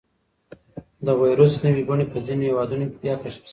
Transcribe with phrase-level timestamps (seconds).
[1.05, 3.49] د وېروس نوې بڼې په ځینو هېوادونو کې بیا کشف شوي دي.